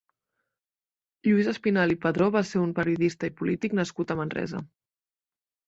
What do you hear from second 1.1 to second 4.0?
Lluís Espinalt i Padró va ser un periodista i polític